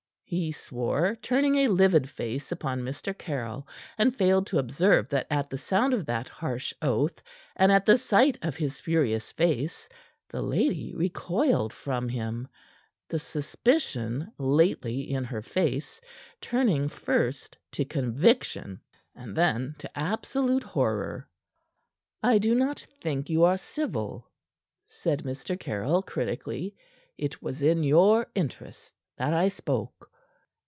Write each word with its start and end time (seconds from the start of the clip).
he 0.33 0.49
swore, 0.49 1.13
turning 1.21 1.57
a 1.57 1.67
livid 1.67 2.09
face 2.09 2.53
upon 2.53 2.79
Mr. 2.81 3.13
Caryll, 3.17 3.67
and 3.97 4.15
failed 4.15 4.47
to 4.47 4.59
observe 4.59 5.09
that 5.09 5.27
at 5.29 5.49
the 5.49 5.57
sound 5.57 5.93
of 5.93 6.05
that 6.05 6.29
harsh 6.29 6.73
oath 6.81 7.21
and 7.57 7.69
at 7.69 7.85
the 7.85 7.97
sight 7.97 8.37
of 8.41 8.55
his 8.55 8.79
furious 8.79 9.33
face, 9.33 9.89
the 10.29 10.41
lady 10.41 10.95
recoiled 10.95 11.73
from 11.73 12.07
him, 12.07 12.47
the 13.09 13.19
suspicion 13.19 14.31
lately 14.37 15.01
in 15.11 15.25
her 15.25 15.41
face 15.41 15.99
turning 16.39 16.87
first 16.87 17.57
to 17.73 17.83
conviction 17.83 18.79
and 19.13 19.35
then 19.35 19.75
to 19.79 19.99
absolute 19.99 20.63
horror. 20.63 21.27
"I 22.23 22.37
do 22.37 22.55
not 22.55 22.79
think 23.01 23.29
you 23.29 23.43
are 23.43 23.57
civil," 23.57 24.31
said 24.87 25.23
Mr. 25.23 25.59
Caryll 25.59 26.01
critically. 26.01 26.73
"It 27.17 27.41
was 27.43 27.61
in 27.61 27.83
your 27.83 28.27
interests 28.33 28.93
that 29.17 29.33
I 29.33 29.49
spoke." 29.49 30.07